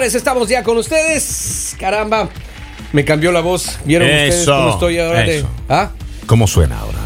[0.00, 1.76] señores, estamos ya con ustedes.
[1.78, 2.30] Caramba,
[2.92, 3.78] me cambió la voz.
[3.84, 5.22] ¿Vieron ustedes cómo estoy ahora?
[5.24, 5.44] de-.
[5.68, 5.90] ¿Ah?
[6.26, 6.98] ¿Cómo suena ahora?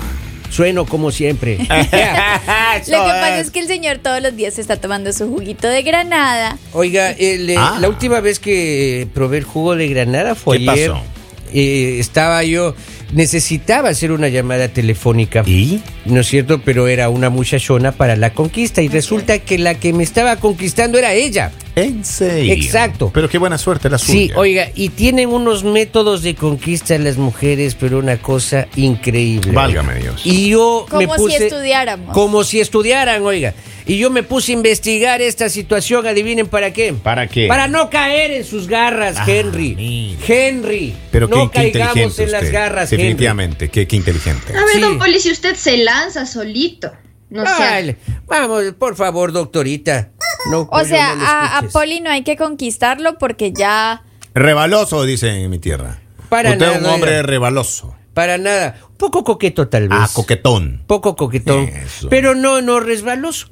[0.51, 1.57] Sueno como siempre.
[1.59, 5.83] Lo que pasa es que el señor todos los días está tomando su juguito de
[5.83, 6.57] granada.
[6.73, 7.79] Oiga, el, eh, Ah.
[7.80, 10.91] la última vez que probé el jugo de granada fue ¿Qué ayer.
[10.92, 11.03] pasó?
[11.53, 12.77] Eh, estaba yo,
[13.12, 15.42] necesitaba hacer una llamada telefónica.
[15.47, 15.83] ¿Y?
[16.05, 16.61] ¿No es cierto?
[16.65, 20.97] Pero era una muchachona para la conquista y resulta que la que me estaba conquistando
[20.98, 21.51] era ella.
[21.77, 22.52] ¿En serio?
[22.52, 23.10] Exacto.
[23.12, 24.38] Pero qué buena suerte la Sí, suya.
[24.38, 29.50] oiga, y tienen unos métodos de conquista las mujeres, pero una cosa increíble.
[29.52, 30.20] Válgame Dios.
[30.24, 31.47] Y yo me Como si puse...
[31.47, 32.14] estudiáramos.
[32.14, 33.55] Como si estudiaran, oiga.
[33.86, 36.94] Y yo me puse a investigar esta situación, adivinen para qué.
[36.94, 37.48] ¿Para qué?
[37.48, 39.75] Para no caer en sus garras, Ah, Henry.
[39.75, 40.20] mira.
[40.27, 40.94] Henry.
[41.11, 43.03] Pero no qué, qué caigamos inteligente en las garras, Henry.
[43.03, 44.53] Definitivamente, qué, qué inteligente.
[44.56, 44.81] A ver, Sí.
[44.81, 46.92] don Poli, si usted se lanza solito.
[47.31, 47.62] No sé.
[47.62, 50.11] Ay, vamos, por favor, doctorita.
[50.50, 51.62] No, O sea, no a.
[51.73, 54.03] Poli no hay que conquistarlo porque ya...
[54.34, 56.00] Rebaloso, dicen en mi tierra.
[56.28, 57.95] Para usted es un hombre rebaloso.
[58.14, 58.77] Para nada.
[58.91, 59.98] Un poco coqueto, tal vez.
[60.00, 60.83] Ah, coquetón.
[60.87, 62.09] poco coquetón, Eso.
[62.09, 63.48] pero no, no resbaloso.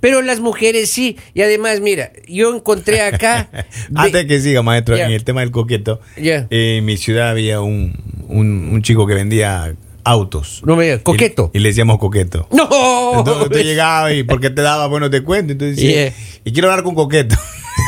[0.00, 1.16] Pero las mujeres sí.
[1.34, 3.48] Y además, mira, yo encontré acá.
[3.88, 6.46] de- Antes que siga, maestro, en el tema del coqueto, Ya.
[6.50, 10.62] eh, en mi ciudad había un, un, un chico que vendía autos.
[10.64, 11.50] No me digas, coqueto.
[11.52, 12.46] Y, y le decíamos coqueto.
[12.50, 13.18] ¡No!
[13.18, 15.52] Entonces tú llegabas y porque te daba bueno te cuento.
[15.52, 17.36] Entonces y quiero hablar con coqueto.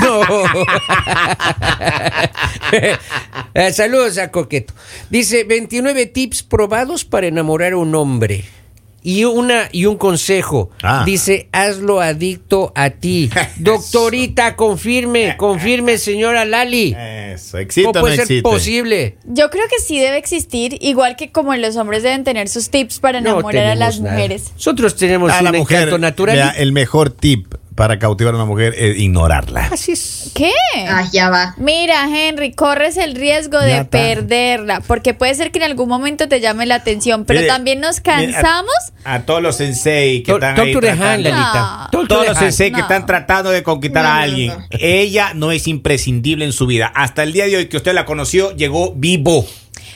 [0.03, 0.21] No.
[3.55, 4.75] Eh, Saludos a Coqueto.
[5.09, 8.45] Dice 29 tips probados para enamorar a un hombre.
[9.09, 10.71] Y una y un consejo.
[10.83, 11.05] Ah.
[11.07, 13.31] Dice, hazlo adicto a ti.
[13.61, 16.93] Doctorita, confirme, confirme, señora Lali.
[16.99, 18.43] Eso, ¿existe ¿Cómo o no puede ser existe?
[18.43, 19.19] posible?
[19.25, 22.99] Yo creo que sí debe existir, igual que como los hombres deben tener sus tips
[22.99, 24.15] para No enamorar a las nada.
[24.17, 24.51] mujeres.
[24.55, 26.35] Nosotros tenemos A un la mujer, encanto natural.
[26.37, 29.69] vea, el mejor tip para cautivar a una mujer es ignorarla.
[29.73, 30.33] Así es.
[30.35, 30.51] ¿Qué?
[30.89, 31.55] Ah, ya va.
[31.59, 33.91] Mira, Henry, corres el riesgo Ya de está.
[33.99, 37.79] perderla, porque puede ser que en algún momento te llame la atención, pero Mire, también
[37.81, 38.75] nos mire, cansamos.
[39.05, 41.31] A, a todos los sensei que están ahí to tratando-.
[41.31, 41.89] No.
[41.93, 44.49] To Todos los sensei que están tratando de conquistar No, a no, alguien.
[44.49, 44.65] no.
[44.71, 46.91] Ella no es imprescindible en su vida.
[46.95, 49.47] Hasta el día de hoy que usted la conoció, llegó vivo.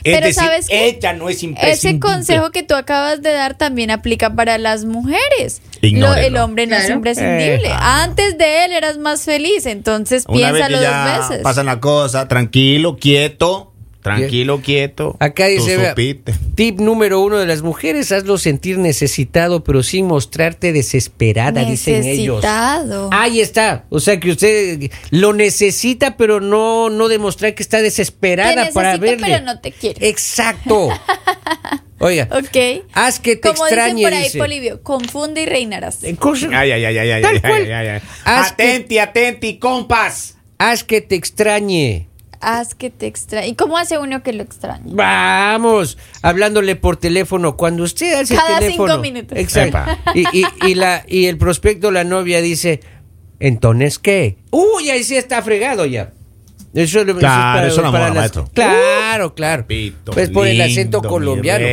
[0.03, 1.73] Es Pero decir, ¿sabes ella no es imprescindible.
[1.73, 5.61] Ese consejo que tú acabas de dar también aplica para las mujeres.
[5.83, 7.69] Lo- el hombre no es imprescindible.
[7.69, 7.73] Eh.
[7.79, 11.43] Antes de él eras más feliz, entonces Una vez que piénsalo ya dos veces.
[11.43, 13.70] pasan la cosa, tranquilo, quieto,
[14.03, 15.17] tranquilo, quieto.
[15.21, 15.95] Acá dice, vea,
[16.55, 22.37] tip número uno de las mujeres, hazlo sentir necesitado, pero sin mostrarte desesperada, dicen ellos.
[22.43, 23.11] Necesitado.
[23.13, 23.85] Ahí está.
[23.91, 28.97] O sea que usted lo necesita, pero no, no demostrar que está Te desesperada para
[28.97, 29.27] necesito, verle.
[29.27, 29.99] pero no te quiero.
[30.01, 30.89] Exacto.
[32.03, 32.85] Oiga, Ok.
[32.95, 33.97] haz que te Como extrañe.
[33.97, 34.39] dicen por ahí, dice.
[34.39, 36.03] Polivio, confunde y reinarás.
[36.03, 36.17] Eh,
[36.53, 38.01] Ay, ay, ay, ay, ay, ay, ay, ay, ay.
[38.01, 40.37] Que- Atenti, atenti, compas.
[40.57, 42.09] Haz que te extrañe.
[42.41, 43.49] Haz que te extrañe.
[43.49, 44.83] ¿Y cómo hace uno que lo extrañe?
[44.87, 47.57] Vamos, hablándole por teléfono.
[47.57, 48.89] Cuando usted hace Cada el teléfono.
[48.95, 49.39] cinco minutos.
[49.39, 49.79] Exacto.
[50.15, 52.81] Y, y- y la, y el prospecto, la novia dice,
[53.41, 54.37] ¿entonces qué?
[54.51, 56.13] Uy, ahí sí está fregado ya.
[56.73, 58.49] Eso, eso es Claro, eso enamora, maestro.
[58.55, 59.63] Claro, claro.
[59.65, 61.67] Papito Pues por el acento colombiano.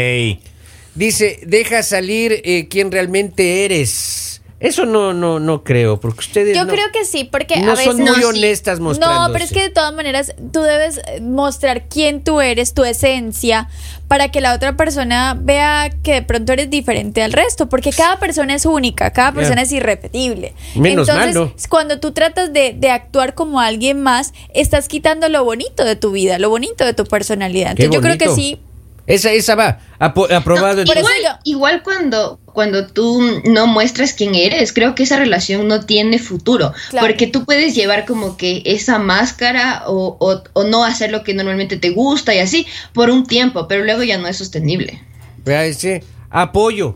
[0.95, 4.26] Dice, deja salir eh, quién realmente eres.
[4.59, 7.75] Eso no, no, no creo, porque ustedes Yo no- creo que sí, porque no a
[7.75, 7.85] veces...
[7.85, 9.27] son muy No, honestas mostrándose.
[9.27, 13.69] No, pero es que de todas maneras tú debes mostrar quién tú eres, tu esencia,
[14.07, 18.17] para que la otra persona vea que de pronto eres diferente al resto, porque cada
[18.17, 20.53] persona es única, cada persona es irrepetible.
[20.75, 21.53] Menos Entonces, mal, ¿no?
[21.69, 26.11] cuando tú tratas de, de actuar como alguien más, estás quitando lo bonito de tu
[26.11, 27.75] vida, lo bonito de tu personalidad.
[27.75, 28.59] Qué Entonces yo creo que sí.
[29.07, 30.81] Esa, esa va, apo- aprobado.
[30.83, 31.13] eso Igual,
[31.45, 36.73] igual cuando, cuando tú no muestras quién eres, creo que esa relación no tiene futuro.
[36.89, 37.07] Claro.
[37.07, 41.33] Porque tú puedes llevar como que esa máscara o, o, o no hacer lo que
[41.33, 45.01] normalmente te gusta y así por un tiempo, pero luego ya no es sostenible.
[45.45, 46.95] Vea ese, apoyo,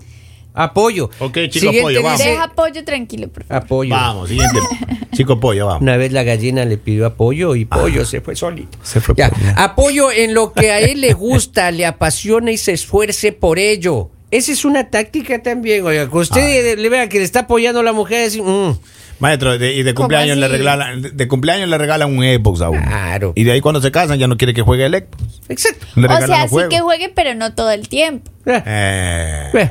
[0.54, 1.10] apoyo.
[1.20, 2.20] Ok, chico, Siguiente apoyo, vamos.
[2.24, 3.64] Deja apoyo tranquilo, por favor.
[3.64, 3.90] apoyo.
[3.96, 4.60] Vamos, siguiente.
[5.14, 5.82] Chico pollo, vamos.
[5.82, 8.78] Una vez la gallina le pidió apoyo y pollo se fue solito.
[8.82, 8.86] Ah.
[8.86, 9.30] Se fue Ya.
[9.58, 14.10] Apoyo en lo que a él le gusta, le apasiona y se esfuerce por ello.
[14.32, 16.10] Esa es una táctica también, oiga.
[16.10, 18.78] Que usted le vea que le está apoyando a la mujer, así, mm,
[19.20, 22.62] Maestro, de- y de ¿Cómo cumpleaños le regalan, de, de cumpleaños le regalan un Xbox
[22.62, 22.82] a uno.
[22.82, 23.34] Claro.
[23.36, 25.42] Y de ahí cuando se casan ya no quiere que juegue el Xbox.
[25.50, 25.86] exacto.
[25.96, 26.70] Le O sea, sí juegos.
[26.74, 28.32] que juegue, pero no todo el tiempo.
[28.46, 29.70] Eh, Eh, eh.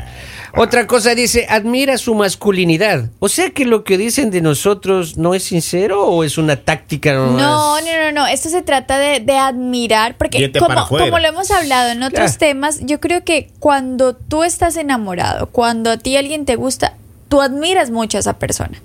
[0.57, 3.11] Otra cosa dice, admira su masculinidad.
[3.19, 7.15] O sea que lo que dicen de nosotros no es sincero o es una táctica
[7.15, 7.43] nomás?
[7.43, 8.27] No, no, no, no.
[8.27, 12.81] Esto se trata de, de admirar, porque como, como lo hemos hablado en otros temas,
[12.83, 16.95] yo creo que cuando tú estás enamorado, cuando a ti alguien te gusta,
[17.29, 18.81] tú admiras mucho a esa persona.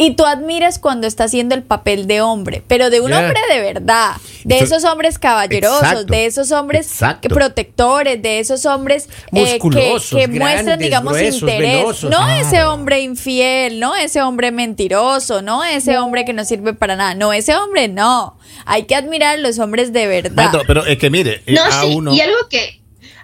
[0.00, 3.60] Y tú admiras cuando está haciendo el papel de hombre, pero de un hombre de
[3.60, 4.12] verdad,
[4.44, 6.04] de Eso- esos hombres caballerosos, Exacto.
[6.04, 7.28] de esos hombres Exacto.
[7.28, 12.02] protectores, de esos hombres eh, que, muestran, digamos, gruesos, interés.
[12.04, 12.46] no Claro.
[12.46, 17.14] ese hombre infiel, no ese hombre mentiroso, no ese hombre que no sirve para nada,
[17.14, 18.38] no ese hombre no.
[18.66, 20.32] Hay que admirar a los hombres de verdad.
[20.34, 22.14] Maestro, pero es que mire, No, a sí, uno.
[22.14, 22.77] y algo que,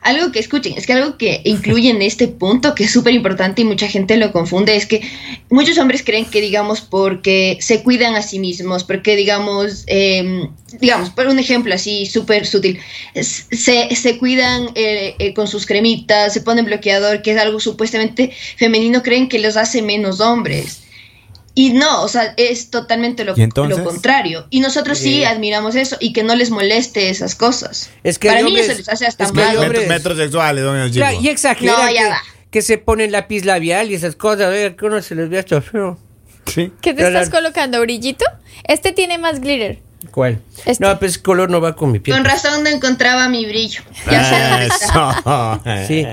[0.05, 3.63] algo que escuchen, es que algo que incluye en este punto, que es súper importante
[3.63, 5.01] y mucha gente lo confunde, es que
[5.49, 10.47] muchos hombres creen que, digamos, porque se cuidan a sí mismos, porque, digamos, eh,
[10.79, 12.79] digamos, por un ejemplo así súper sutil,
[13.15, 18.31] se, se cuidan eh, eh, con sus cremitas, se ponen bloqueador, que es algo supuestamente
[18.57, 20.84] femenino, creen que los hace menos hombres.
[21.57, 23.79] Y no, o sea, es totalmente lo, ¿Y entonces?
[23.79, 24.47] lo contrario.
[24.51, 25.05] Y nosotros sí.
[25.19, 25.25] Sí.
[25.25, 27.91] admiramos eso y que no les moleste esas cosas.
[28.03, 29.57] Es que Para mí hombres- eso les hace hasta es que hay mal.
[29.59, 30.91] hombres- Metros, metros sexuales, don.
[30.91, 32.19] Claro, y exageran No, ya que, va.
[32.51, 34.49] que se ponen lápiz labial y esas cosas.
[34.53, 35.97] Oiga, que uno se les ve hasta feo.
[36.47, 36.73] Sí.
[36.81, 38.25] ¿Qué te estás la- colocando, brillito?
[38.67, 39.79] Este tiene más glitter.
[40.11, 40.41] ¿Cuál?
[40.65, 40.85] Este.
[40.85, 42.17] No, pues ese color no va con mi piel.
[42.17, 43.83] Con razón no encontraba mi brillo.
[44.11, 45.61] Ya Eso.
[45.87, 46.07] Sí,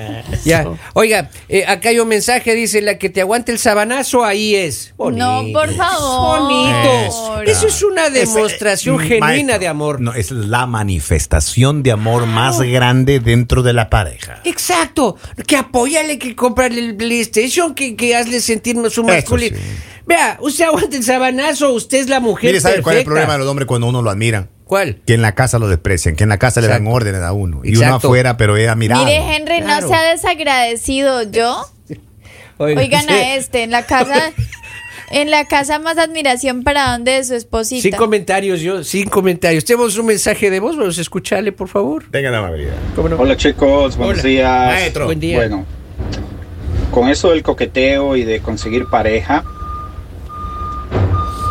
[0.46, 0.68] ya.
[0.94, 4.94] Oiga, eh, acá hay un mensaje, dice, la que te aguante el sabanazo, ahí es.
[4.98, 5.26] Bonito.
[5.26, 6.40] No, por favor.
[6.42, 7.42] Bonito.
[7.44, 10.02] Eso es una demostración Ese, eh, genuina maestro, de amor.
[10.02, 14.42] No, es la manifestación de amor más grande dentro de la pareja.
[14.44, 15.18] Exacto.
[15.48, 19.58] Que apóyale, que comprarle el PlayStation, que, que hazle sentir su Eso masculino.
[20.06, 23.33] Vea, usted aguanta el sabanazo, usted es la mujer Mire, ¿sabe cuál es el problema
[23.33, 24.48] de los hombres cuando uno lo admira?
[24.65, 25.01] ¿Cuál?
[25.06, 27.62] Que en la casa lo desprecian, que en la casa le dan órdenes a uno.
[27.63, 29.03] Y uno afuera, pero es admirado.
[29.06, 29.81] Mire, Henry, Claro.
[29.81, 31.65] no sea desagradecido yo.
[32.57, 33.12] Oiga, Oigan sí.
[33.13, 34.31] a este, en la casa,
[35.12, 37.81] en la casa más admiración para donde de su esposita.
[37.81, 39.65] Sin comentarios, yo, sin comentarios.
[39.65, 42.06] Tenemos un mensaje de voz, vamos a escucharle, por favor.
[42.09, 42.75] Tenga la amabilidad.
[43.19, 44.24] Hola chicos, buenos Hola.
[44.30, 44.68] días.
[44.68, 45.06] Maestro.
[45.06, 45.38] Buen día.
[45.38, 45.65] Bueno,
[46.92, 49.44] con eso del coqueteo y de conseguir pareja,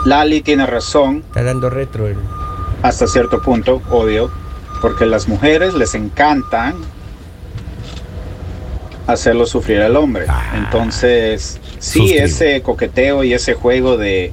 [0.05, 2.07] Lali tiene razón Está dando retro.
[2.09, 2.17] el-
[2.83, 4.31] hasta cierto punto, obvio,
[4.81, 6.75] porque las mujeres les encantan
[9.07, 10.25] hacerlo sufrir al hombre.
[10.29, 10.53] Ah.
[10.57, 12.25] Entonces, sí, Suscribo.
[12.25, 14.33] ese coqueteo y ese juego de,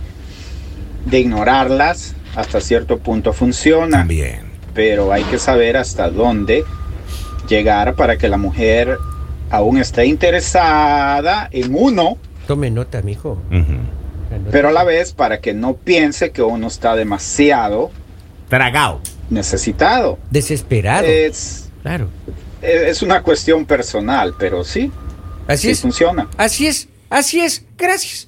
[1.05, 3.99] de ignorarlas hasta cierto punto funciona.
[3.99, 4.47] También.
[4.73, 6.63] pero hay que saber hasta dónde
[7.49, 8.97] llegar para que la mujer
[9.49, 13.39] aún esté interesada en uno, Tome nota, mijo.
[14.51, 17.91] Pero a la vez para que no piense que uno está demasiado
[18.49, 19.01] Tragao.
[19.29, 20.17] necesitado.
[20.31, 21.05] Desesperado.
[21.07, 22.09] Es, Claro.
[22.61, 24.91] es una cuestión personal, pero sí,
[25.47, 25.81] Así sí es.
[25.81, 26.27] funciona.
[26.37, 26.87] Así es.
[27.09, 27.63] Así es.
[27.77, 28.27] Gracias.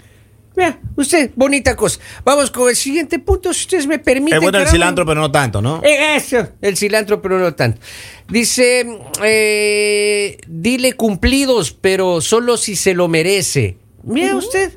[0.56, 2.00] Vea, usted, bonita cosa.
[2.26, 4.38] Vamos con el siguiente punto, si ustedes me permiten.
[4.38, 5.82] Es bueno el cilantro, pero no tanto, ¿no?
[5.84, 7.80] Eh, Eso, el cilantro, pero no tanto.
[8.28, 8.86] Dice,
[9.24, 13.78] eh, dile cumplidos, pero solo si se lo merece.
[14.04, 14.74] Mira usted.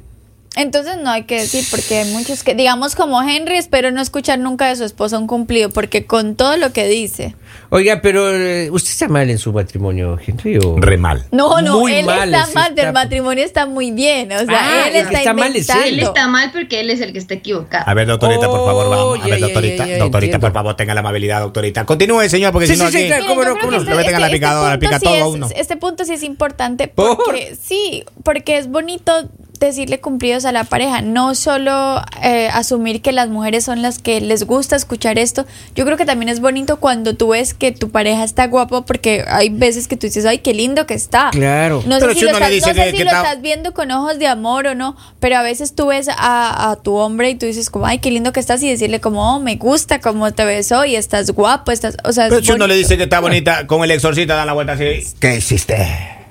[0.55, 4.39] Entonces no hay que decir, porque hay muchos que, digamos como Henry, espero no escuchar
[4.39, 7.35] nunca de su esposa un cumplido, porque con todo lo que dice.
[7.71, 10.59] Oiga, pero eh, usted está mal en su matrimonio, Henry.
[10.59, 10.77] ¿o?
[10.79, 11.25] Re mal.
[11.31, 14.39] No, no, Muy él mal, está sí mal, está- del matrimonio está muy bien, o
[14.45, 14.47] sea,
[14.85, 15.77] Ah, él está, está mal es él.
[15.87, 17.85] Él está mal porque él es el que está equivocado.
[17.89, 19.21] A ver, doctorita, por favor, vamos.
[19.25, 19.87] A ver, doctorita.
[19.99, 21.87] doctorita, por favor, tenga la amabilidad, doctorita.
[21.87, 23.07] Continúe, señor, porque Sí, si no sí, sí, aquí...
[23.09, 23.25] claro.
[23.27, 23.85] ¿Cómo no, cómo que no?
[23.85, 25.49] Le meten a la este picadora, punto pica sí todo a es- uno.
[25.57, 27.17] Este punto sí es importante ¿Por?
[27.25, 29.31] porque sí, porque es bonito
[29.67, 34.21] decirle cumplidos a la pareja, no solo eh, asumir que las mujeres son las que
[34.21, 35.45] les gusta escuchar esto.
[35.75, 39.25] Yo creo que también es bonito cuando tú ves que tu pareja está guapo porque
[39.29, 41.31] hay veces que tú dices, ay, qué lindo que está.
[41.33, 41.83] Claro.
[41.87, 43.23] No Pero sé si, si lo, estás, dice no sé que- si que lo está-
[43.23, 46.77] estás viendo con ojos de amor o no, pero a veces tú ves a, a
[46.77, 49.41] tu hombre y tú dices como, ay, qué lindo que estás y decirle como, oh,
[49.41, 52.67] me gusta cómo te ves hoy, estás guapo, estás, o sea, es Pero si uno
[52.67, 55.03] le dice que está bonita, con el exorcista dan la vuelta así.
[55.21, 56.22] ¿Qué hiciste?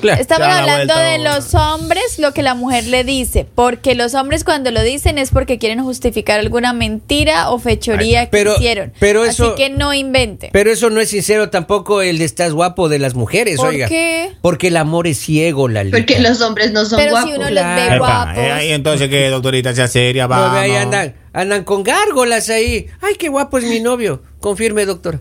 [0.00, 0.20] Claro.
[0.20, 4.44] Estamos hablando vuelta, de los hombres, lo que la mujer le dice, porque los hombres
[4.44, 8.92] cuando lo dicen es porque quieren justificar alguna mentira o fechoría que Pero- hicieron.
[9.00, 10.50] pero eso- Así que no invente.
[10.52, 13.88] Pero eso no es sincero tampoco el de estás guapo de las mujeres, ¿Por oiga.
[13.88, 14.32] qué?
[14.40, 17.30] Porque el amor es ciego, la Porque los hombres no son Pero guapos.
[17.30, 17.68] si uno Claro.
[17.68, 18.38] los ve Epa, guapos.
[18.44, 20.58] eh, ahí entonces que doctorita sea seria, No, vamos.
[20.58, 22.86] ahí andan, andan con gárgolas ahí.
[23.00, 24.22] Ay, qué guapo es mi novio.
[24.40, 25.20] Confirme, doctor.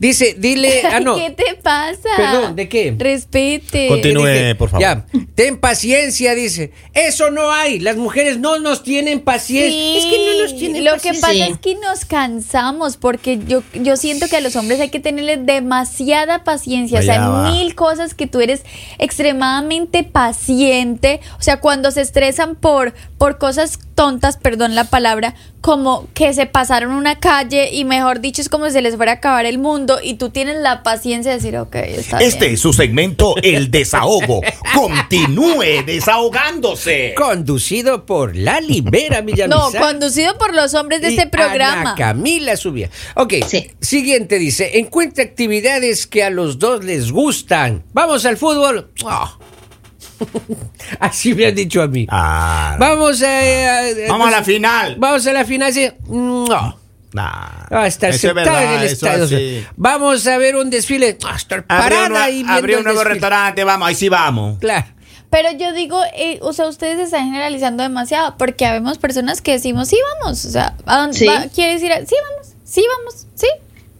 [0.00, 1.14] Dice, dile, ah, no.
[1.14, 2.08] ¿Qué te pasa?
[2.16, 2.92] Perdón, ¿de qué?
[2.98, 3.86] Respete.
[3.86, 4.56] Continúe.
[4.58, 4.80] Por favor.
[4.82, 6.72] Ya, ten paciencia, dice.
[6.94, 7.78] Eso no hay.
[7.78, 9.70] Las mujeres no nos tienen paciencia.
[9.70, 11.20] Sí, es que no nos tienen lo que paciencia.
[11.20, 11.52] pasa Sí.
[11.52, 15.36] es que nos cansamos porque yo, yo siento que a los hombres hay que tenerle
[15.36, 17.50] demasiada paciencia, o sea, Allá va.
[17.52, 18.62] mil cosas que tú eres
[18.98, 26.08] extremadamente paciente, o sea, cuando se estresan por, por cosas tontas, perdón la palabra, como
[26.14, 29.14] que se pasaron una calle y mejor dicho es como si se les fuera a
[29.16, 32.54] acabar el mundo y tú tienes la paciencia de decir, ok, está Este bien.
[32.54, 34.40] es su segmento, El Desahogo.
[34.74, 37.12] Continúe desahogándose.
[37.14, 39.80] Conducido por Lali Vera No, Villamizar.
[39.82, 41.80] conducido por los hombres de y este programa.
[41.82, 42.88] Ana Camila Subía.
[43.16, 43.70] Ok, Sí.
[43.80, 47.82] siguiente dice, encuentra actividades que a los dos les gustan.
[47.92, 48.90] Vamos al fútbol.
[49.04, 49.36] Ah.
[51.00, 52.06] Así me han dicho a mí.
[52.10, 54.96] Ah, Vamos a, a- Vamos a la final.
[54.98, 55.72] Vamos a la final.
[55.72, 55.88] sí.
[56.08, 56.78] No.
[57.12, 59.24] Nah, Ah, estar eso es sentada en verdad, el eso estadio.
[59.24, 59.66] así.
[59.76, 61.18] Vamos a ver un desfile.
[61.26, 63.14] Ah, estar Abrió, parada una- abrió el un nuevo desfile.
[63.14, 64.58] restaurante, vamos, ahí sí vamos.
[64.60, 64.86] Claro.
[65.28, 69.88] Pero yo digo, eh, o sea, ustedes están generalizando demasiado porque habemos personas que decimos,
[69.88, 70.44] sí, vamos.
[70.44, 71.26] O sea, ¿a dónde Sí.
[71.26, 71.92] va- ¿quieres ir?
[71.92, 72.54] a- Sí, vamos.
[72.64, 73.26] Sí, vamos.
[73.34, 73.46] Sí.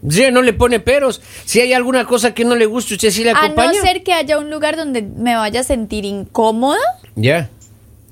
[0.09, 1.21] Sí, no le pone peros.
[1.45, 3.73] Si hay alguna cosa que no le gusta, usted sí le A acompaña.
[3.73, 6.79] no ser que haya un lugar donde me vaya a sentir incómoda,
[7.17, 7.51] Ya.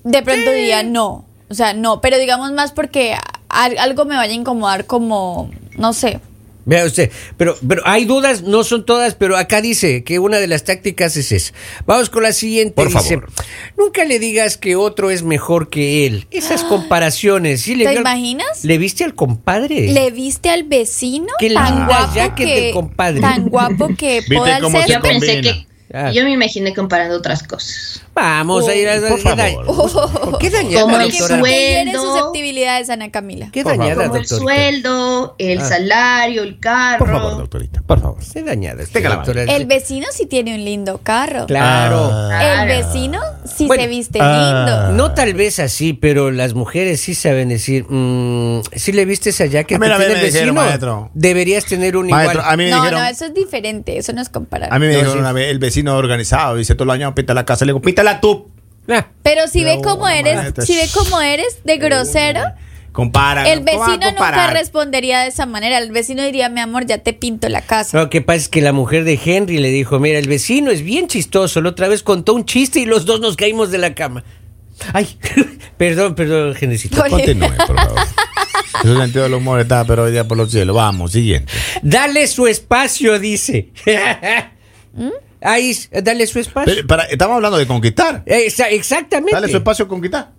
[0.05, 1.25] de pronto diría no.
[1.51, 5.93] O sea, no, pero digamos más porque a- algo me vaya a incomodar como, no
[5.95, 6.21] sé.
[6.69, 10.47] Vea usted, pero, pero hay dudas, no son todas, pero acá dice que una de
[10.49, 11.55] las tácticas es esa.
[11.87, 12.75] Vamos con la siguiente.
[12.75, 13.31] Por dice, favor.
[13.79, 16.27] nunca le digas que otro es mejor que él.
[16.31, 17.63] Esas comparaciones.
[17.63, 18.67] ¿sí le ¿Te vio imaginas?
[18.67, 19.91] ¿Le viste al compadre?
[19.93, 23.21] ¿Le viste al vecino Qué tan guapo jacket del que compadre.
[23.23, 24.95] tan guapo que ¿Viste poda el cómo se césped?
[24.95, 25.67] Yo pensé que.
[25.95, 26.13] Ah.
[26.13, 28.03] Yo me imaginé comparando otras cosas.
[28.21, 29.01] Vamos a ir a...
[29.01, 30.39] Por ¿qué favor.
[30.41, 31.39] ¿Qué dañada, Como el doctora?
[31.39, 31.45] sueldo.
[31.47, 33.49] Tiene susceptibilidades, Ana Camila.
[33.53, 33.87] ¿Qué Por favor.
[33.89, 35.65] dañada, Como el sueldo, el Ah.
[35.69, 36.99] salario, el carro.
[36.99, 38.19] Por favor, doctorita, por favor.
[38.33, 39.43] ¿Qué dañada, doctora?
[39.45, 41.47] El vecino sí tiene un lindo carro.
[41.47, 42.11] Claro.
[42.13, 42.63] Ah.
[42.63, 44.65] El vecino sí Bueno, se viste ah.
[44.67, 44.93] lindo.
[44.93, 49.65] No tal vez así, pero las mujeres sí saben decir, mm, si le vistes allá
[49.65, 51.11] que A mí una tiene el dijeron, vecino, maestro.
[51.15, 52.53] deberías tener un Maestro, igual.
[52.53, 54.75] a mí me No, dijeron, no, eso es diferente, eso no es comparable.
[54.75, 55.19] a mí me No, dijeron sí.
[55.21, 57.81] una vez, el vecino organizado, dice, todos los años pinta la casa, le digo,
[58.21, 58.49] tú.
[58.89, 62.41] Ah, Pero si ve No, cómo eres, si ve cómo eres de grosero,
[62.93, 63.49] Compara.
[63.51, 65.79] el ¿cómo va a vecino nunca respondería de esa manera.
[65.79, 67.99] El vecino diría, mi amor, ya te pinto la casa.
[67.99, 70.83] Lo que pasa es que la mujer de Henry le dijo, mira, el vecino es
[70.83, 73.95] bien chistoso, la otra vez contó un chiste y los dos nos caímos de la
[73.95, 74.25] cama.
[74.95, 75.19] Ay,
[75.77, 76.55] perdón, perdón.
[76.97, 77.99] Por- Continúe, por favor.
[78.83, 80.75] Su sentido del humor está, pero hoy día por los cielos.
[80.75, 81.53] Vamos, siguiente.
[81.83, 83.71] Dale su espacio, dice.
[84.95, 85.09] ¿Mm?
[85.41, 86.73] Ahí, dale su espacio.
[86.75, 88.25] Pero, para- estamos hablando de conquistar.
[88.27, 89.33] Exa- exactamente.
[89.35, 90.33] Dale su espacio a conquistar.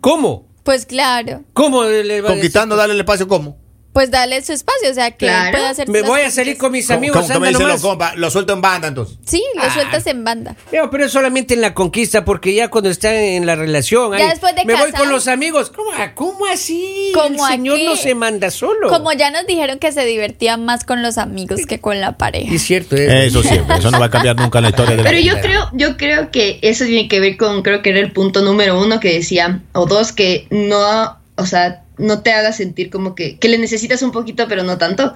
[0.00, 0.48] ¿Cómo?
[0.62, 3.58] Pues claro, ¿Cómo le va a Conquistando, dale el espacio, ¿cómo?
[3.92, 5.50] Pues dale su espacio, o sea, que él Claro.
[5.58, 5.88] pueda hacer?
[5.88, 8.16] Me voy a salir con mis ¿Cómo, amigos, cómo dicen los compas?
[8.16, 9.16] Lo suelto en banda, entonces.
[9.26, 9.74] Sí, lo Ah.
[9.74, 10.54] sueltas en banda.
[10.70, 14.18] Pero, pero es solamente en la conquista, porque ya cuando está en la relación, Ya
[14.18, 15.70] ahí, después de me voy con los amigos.
[15.74, 17.10] ¿Cómo, cómo así?
[17.14, 17.84] ¿Cómo el señor aquí?
[17.86, 18.88] no se manda solo.
[18.88, 22.54] Como ya nos dijeron que se divertía más con los amigos que con la pareja.
[22.54, 22.94] Es cierto.
[22.96, 25.32] es- Eso siempre, eso no va a cambiar nunca la historia de la Pero yo
[25.34, 25.40] vida.
[25.42, 28.78] creo, yo creo que eso tiene que ver con, creo que era el punto número
[28.80, 33.38] uno que decía, o dos, que no, o sea, no te haga sentir como que,
[33.38, 35.14] que le necesitas un poquito, pero no tanto.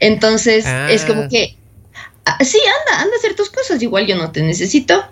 [0.00, 0.88] Entonces, Ah.
[0.90, 1.56] es como que,
[2.26, 5.02] ah, sí, anda, anda a hacer tus cosas, igual yo no te necesito,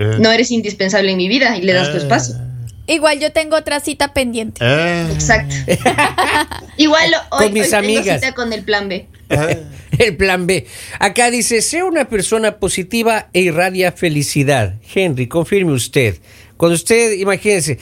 [0.00, 2.00] Eh, no eres indispensable en mi vida y le das tu Ah.
[2.00, 2.34] espacio.
[2.86, 4.60] Igual yo tengo otra cita pendiente.
[4.64, 5.54] eh, Exacto.
[6.76, 8.20] igual hoy, Con mis hoy tengo amigas.
[8.20, 9.06] cita con el plan B.
[9.98, 10.66] El plan B.
[11.00, 14.74] Acá dice, sea una persona positiva e irradia felicidad.
[14.94, 16.16] Henry, confirme usted.
[16.56, 17.78] Cuando usted, imagínense,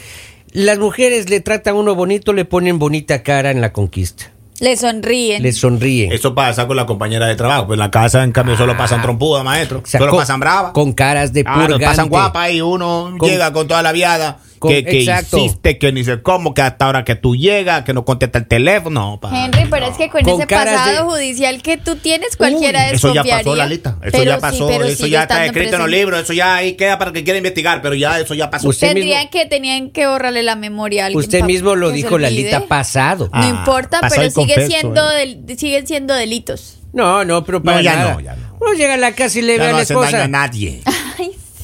[0.65, 4.31] las mujeres le tratan a uno bonito, le ponen bonita cara en la conquista.
[4.59, 5.43] Le sonríen.
[5.43, 6.13] Le sonríen.
[6.13, 7.67] Eso pasa con la compañera de trabajo.
[7.67, 9.83] Pues en la casa, en cambio, solo pasan trompudas, maestro.
[9.85, 10.73] O sea, solo con- pasan bravas.
[10.73, 11.85] Con caras de Ah, purgante.
[11.85, 14.39] pasan guapas y uno Con- llega con toda la viada.
[14.67, 17.93] Con- que, que hiciste, que ni sé cómo, que hasta ahora que tú llegas, que
[17.95, 19.19] no contesta el teléfono.
[19.23, 19.93] No, Henry, pero no.
[19.93, 23.25] es que con, Con ese pasado de- judicial que tú tienes, cualquiera Uy, Eso ya
[23.25, 23.99] pasó, Lalita.
[24.03, 24.71] Eso Pero ya pasó.
[24.83, 26.21] eso ya está escrito en los libros.
[26.23, 27.83] Eso ya ahí queda para que quiera investigar.
[27.83, 28.69] Pero ya eso ya pasó.
[28.69, 32.19] Usted Tendrían mismo- que, tenían que borrarle la memoria a alguien Usted mismo lo dijo.
[32.19, 33.29] Lalita, pasado.
[33.33, 35.37] Ah, No importa, pasado pero sigue confeso, siendo eh.
[35.47, 36.79] del- siguen siendo delitos.
[36.93, 38.15] No, no, pero para ya nada.
[38.15, 38.57] no, ya no.
[38.61, 40.29] Uno llega a la casa y le ve Ya a no la daño a esposa.
[40.29, 40.81] nadie.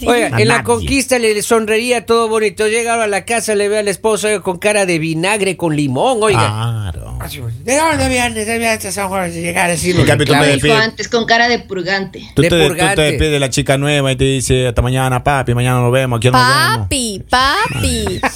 [0.03, 0.09] Sí.
[0.09, 2.67] Oiga, A en la conquista le sonreiría todo bonito.
[2.67, 5.77] Llega a la casa, le ve a la esposa oiga, con cara de vinagre, con
[5.77, 6.41] limón, oiga.
[6.41, 7.19] Claro.
[7.63, 8.47] ¿De dónde vienes?
[8.47, 9.31] ¿De dónde San Juan?
[9.33, 9.93] Llegar así.
[9.93, 10.45] En cambio, tú claro.
[10.47, 10.77] me despides.
[10.77, 12.21] antes, con cara de purgante.
[12.35, 12.97] Tú De te, tú purgante.
[12.97, 16.19] te despides de la chica nueva y te dice hasta mañana, papi, mañana nos vemos,
[16.19, 16.79] aquí nos vemos.
[16.79, 18.21] Papi, papi.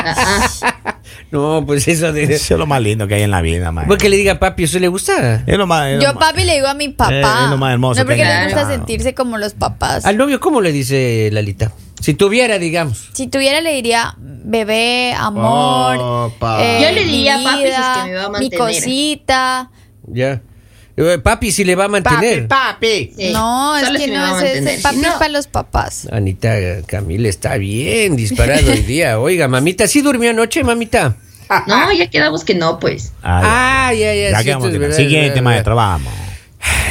[0.00, 0.97] Ah,
[1.30, 2.22] No, pues eso de...
[2.24, 3.84] Eso es lo más lindo que hay en la vida, man.
[3.86, 5.42] Porque le diga papi, ¿eso le gusta?
[5.46, 7.12] Es lo más, es lo Yo más- papi le digo a mi papá.
[7.14, 8.44] Eh, es lo más hermoso No porque que hay.
[8.46, 8.74] gusta Claro.
[8.76, 10.04] sentirse como los papás.
[10.06, 11.72] Al novio, ¿cómo le dice Lalita?
[12.00, 13.10] Si tuviera, digamos.
[13.12, 15.96] Si tuviera le diría bebé, amor.
[16.00, 18.58] Oh, eh, Yo le diría, mi papi, si es que me va a Mi mantener.
[18.58, 19.70] cosita.
[20.06, 20.40] Ya.
[21.00, 22.48] Eh, Papi, si le va a mantener.
[22.48, 23.12] papi.
[23.16, 24.54] Sí, no, es solo que si me no a es ese.
[24.56, 24.82] mantener.
[24.82, 26.08] Papi es no- para los papás.
[26.10, 26.54] Anita
[26.86, 29.20] Camila está bien disparado hoy día.
[29.20, 31.14] Oiga, mamita, ¿sí durmió anoche, mamita?
[31.66, 33.12] No, ya quedamos que no, pues.
[33.22, 34.30] Ah, ya, ya.
[34.32, 36.12] Ya sí, quedamos esto es que- verdad, Siguiente, verdad, maestro, vamos.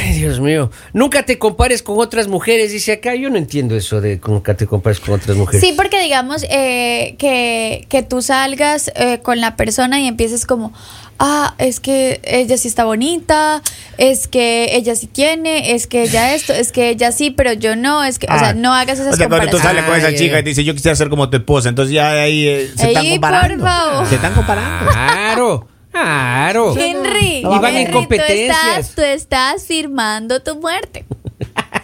[0.00, 0.70] Ay, Dios mío.
[0.92, 3.14] Nunca te compares con otras mujeres, dice acá.
[3.14, 5.60] Yo no entiendo eso de nunca te compares con otras mujeres.
[5.60, 10.72] Sí, porque digamos eh, que, que tú salgas eh, con la persona y empieces como,
[11.18, 13.60] ah, es que ella sí está bonita,
[13.98, 17.74] es que ella sí tiene, es que ella esto, es que ella sí, pero yo
[17.76, 18.54] no, es que, o sea, Ah.
[18.54, 20.74] no hagas esas O sea, cuando tú sales con esa chica y te dice, yo
[20.74, 23.56] quisiera ser como tu esposa, entonces ya ahí eh, se están Ey, comparando.
[23.64, 24.06] por favor.
[24.08, 24.90] Se están comparando.
[24.92, 26.76] Claro, claro.
[26.76, 28.56] Henry, Y van en Henry, competencias.
[28.56, 31.04] Tú estás, tú estás firmando tu muerte.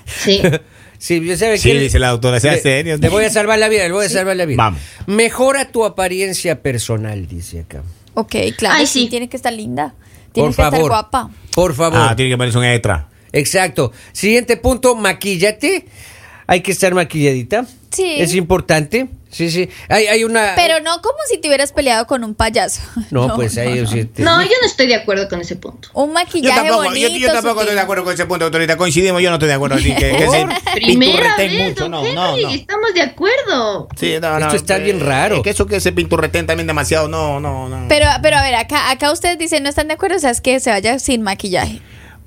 [0.06, 0.40] Sí.
[0.98, 2.96] Sí, yo sabe Sí, que- dice la doctora, sea le- serio.
[2.98, 4.56] Le voy a salvar la vida, le voy a salvar la vida.
[4.56, 4.80] Vamos.
[5.06, 7.82] Mejora tu apariencia personal, dice acá.
[8.14, 9.02] Ok, claro, Ay, sí.
[9.04, 9.08] sí.
[9.08, 9.94] tiene que estar linda,
[10.32, 10.74] tiene Por que favor.
[10.78, 11.30] estar guapa.
[11.54, 11.98] Por favor.
[12.00, 13.08] Ah, tiene que ponerse un extra.
[13.32, 13.92] Exacto.
[14.12, 15.86] Siguiente punto, maquíllate.
[16.46, 17.66] Hay que estar maquilladita.
[17.90, 18.16] Sí.
[18.18, 19.08] Es importante.
[19.30, 19.68] Sí, sí.
[19.88, 20.52] Hay, hay una.
[20.54, 22.82] Pero no como si te hubieras peleado con un payaso.
[23.10, 23.80] No, pues ahí.
[23.80, 25.88] no, o sea, te- No, yo no estoy de acuerdo con ese punto.
[25.94, 27.08] Un Yo maquillaje tampoco, bonito.
[27.08, 28.76] yo, yo tampoco estoy de acuerdo con ese punto, doctorita.
[28.76, 29.76] Coincidimos, yo no estoy de acuerdo.
[29.76, 31.88] Así que, que se Primera pinturreten vez, mucho.
[31.88, 32.48] No, Henry, no, no.
[32.50, 33.88] estamos de acuerdo.
[33.98, 35.36] Sí, no, no, Esto está eh, bien raro.
[35.36, 37.86] es Que eso que se pinturreten también demasiado, no, no, no.
[37.88, 40.40] Pero, pero a ver, acá, acá ustedes dicen no están de acuerdo, o sea, es
[40.40, 41.80] que se vaya sin maquillaje.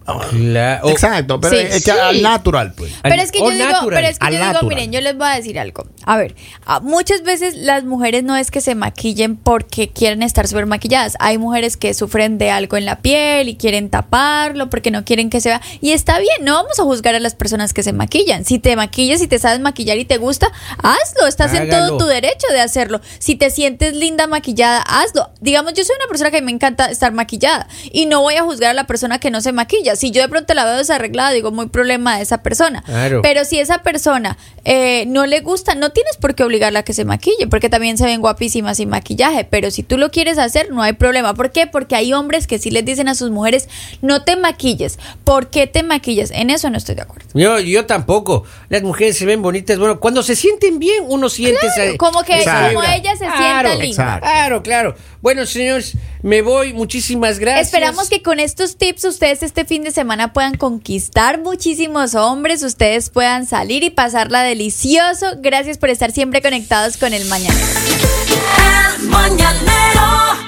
[0.08, 1.66] Exacto, pero Sí.
[1.70, 2.94] es que al natural, pues.
[3.04, 4.70] Al- Pero es que yo digo, natural, pero es que al yo digo, natural.
[4.76, 5.86] miren, yo les voy a decir algo.
[6.06, 6.36] A ver,
[6.82, 11.16] muchas veces las mujeres no es que se maquillen porque quieren estar súper maquilladas.
[11.20, 15.30] Hay mujeres que sufren de algo en la piel y quieren taparlo porque no quieren
[15.30, 15.62] que se vea.
[15.82, 18.46] Y está bien, no vamos a juzgar a las personas que se maquillan.
[18.46, 20.48] Si te maquillas, si te sabes maquillar y te gusta,
[20.82, 21.28] hazlo.
[21.28, 23.02] Estás en todo tu derecho de hacerlo.
[23.20, 25.32] Si te sientes linda maquillada, hazlo.
[25.42, 28.72] Digamos, yo soy una persona que me encanta estar maquillada y no voy a juzgar
[28.72, 29.96] a la persona que no se maquilla.
[29.98, 32.84] Si yo de pronto la veo desarreglada, digo, muy problema de esa persona.
[32.86, 33.22] Claro.
[33.22, 36.93] Pero si esa persona eh, no le gusta, no tienes por qué obligarla a que
[36.93, 39.43] se maquille, porque también se ven guapísimas sin maquillaje.
[39.43, 41.34] Pero si tú lo quieres hacer, no hay problema.
[41.34, 41.67] ¿Por qué?
[41.67, 43.67] Porque hay hombres que sí les dicen a sus mujeres,
[44.02, 45.00] no te maquilles.
[45.24, 46.32] ¿Por qué te maquillas?
[46.32, 47.28] En eso no estoy de acuerdo.
[47.34, 48.43] Yo, yo tampoco.
[48.69, 49.78] Las mujeres se ven bonitas.
[49.80, 53.38] Bueno, cuando se sienten bien, uno siente esa- como que esa como ella se sienta
[53.38, 53.86] Claro, linda.
[53.88, 54.21] Exacto.
[54.28, 54.95] Claro, claro.
[55.21, 56.74] Bueno, señores, me voy.
[56.74, 57.67] Muchísimas gracias.
[57.67, 63.10] Esperamos que con estos tips ustedes este fin de semana puedan conquistar muchísimos hombres, ustedes
[63.10, 65.26] puedan salir y pasarla delicioso.
[65.39, 67.60] Gracias por estar siempre conectados con el mañana.
[68.97, 70.46] El mañanero